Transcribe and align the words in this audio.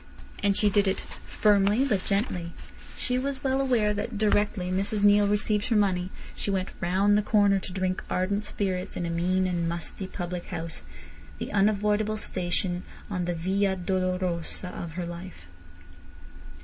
And 0.41 0.57
she 0.57 0.71
did 0.71 0.87
it 0.87 0.99
firmly 1.01 1.85
but 1.85 2.03
gently. 2.05 2.53
She 2.97 3.19
was 3.19 3.43
well 3.43 3.61
aware 3.61 3.93
that 3.93 4.17
directly 4.17 4.71
Mrs 4.71 5.03
Neale 5.03 5.27
received 5.27 5.67
her 5.67 5.75
money 5.75 6.09
she 6.35 6.49
went 6.49 6.69
round 6.81 7.15
the 7.15 7.21
corner 7.21 7.59
to 7.59 7.71
drink 7.71 8.03
ardent 8.09 8.43
spirits 8.43 8.97
in 8.97 9.05
a 9.05 9.11
mean 9.11 9.45
and 9.45 9.69
musty 9.69 10.07
public 10.07 10.47
house—the 10.47 11.51
unavoidable 11.51 12.17
station 12.17 12.81
on 13.11 13.25
the 13.25 13.35
via 13.35 13.75
dolorosa 13.75 14.69
of 14.69 14.93
her 14.93 15.05
life. 15.05 15.45